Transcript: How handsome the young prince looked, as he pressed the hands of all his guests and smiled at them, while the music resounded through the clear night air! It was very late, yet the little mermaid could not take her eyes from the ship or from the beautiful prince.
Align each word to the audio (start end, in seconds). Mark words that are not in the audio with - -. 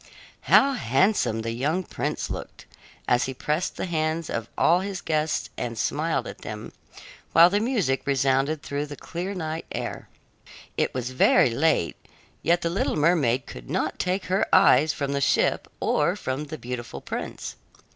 How 0.49 0.73
handsome 0.73 1.43
the 1.43 1.51
young 1.51 1.83
prince 1.83 2.31
looked, 2.31 2.65
as 3.07 3.25
he 3.25 3.35
pressed 3.35 3.77
the 3.77 3.85
hands 3.85 4.31
of 4.31 4.49
all 4.57 4.79
his 4.79 4.99
guests 4.99 5.51
and 5.59 5.77
smiled 5.77 6.25
at 6.25 6.39
them, 6.39 6.73
while 7.33 7.51
the 7.51 7.59
music 7.59 8.01
resounded 8.07 8.63
through 8.63 8.87
the 8.87 8.95
clear 8.95 9.35
night 9.35 9.67
air! 9.71 10.09
It 10.75 10.95
was 10.95 11.11
very 11.11 11.51
late, 11.51 11.97
yet 12.41 12.61
the 12.61 12.69
little 12.71 12.95
mermaid 12.95 13.45
could 13.45 13.69
not 13.69 13.99
take 13.99 14.25
her 14.25 14.47
eyes 14.51 14.91
from 14.91 15.11
the 15.11 15.21
ship 15.21 15.67
or 15.79 16.15
from 16.15 16.45
the 16.45 16.57
beautiful 16.57 17.01
prince. 17.01 17.55